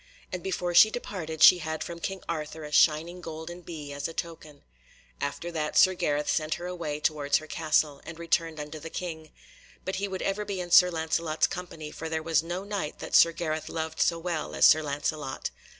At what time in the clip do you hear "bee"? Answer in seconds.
3.61-3.93